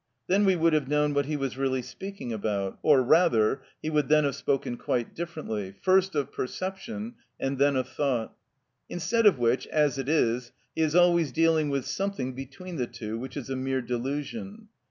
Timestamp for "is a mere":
13.37-13.83